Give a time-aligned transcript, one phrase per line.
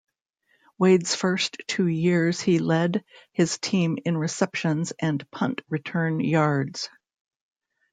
[0.79, 6.89] Wades first two years he led his team in receptions and punt return yards.